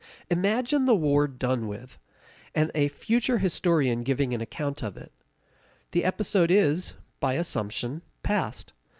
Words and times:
Imagine 0.31 0.87
the 0.87 0.95
war 0.95 1.27
done 1.27 1.67
with, 1.67 1.99
and 2.55 2.71
a 2.73 2.87
future 2.87 3.37
historian 3.37 4.01
giving 4.01 4.33
an 4.33 4.41
account 4.41 4.81
of 4.81 4.97
it. 4.97 5.11
The 5.91 6.03
episode 6.05 6.49
is, 6.49 6.95
by 7.19 7.35
assumption, 7.35 8.01
past. 8.23 8.73